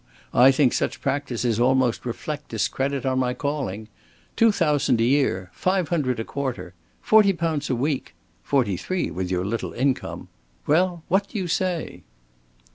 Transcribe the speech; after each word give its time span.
I 0.33 0.49
think 0.49 0.73
such 0.73 0.99
practices 0.99 1.59
almost 1.59 2.07
reflect 2.07 2.47
discredit 2.49 3.05
on 3.05 3.19
my 3.19 3.35
calling. 3.35 3.87
Two 4.35 4.51
thousand 4.51 4.99
a 4.99 5.03
year! 5.03 5.51
Five 5.53 5.89
hundred 5.89 6.19
a 6.19 6.23
quarter! 6.23 6.73
Forty 7.03 7.33
pounds 7.33 7.69
a 7.69 7.75
week! 7.75 8.15
Forty 8.41 8.77
three 8.77 9.11
with 9.11 9.29
your 9.29 9.45
little 9.45 9.73
income! 9.73 10.27
Well, 10.65 11.03
what 11.07 11.27
do 11.29 11.37
you 11.37 11.47
say?" 11.47 12.01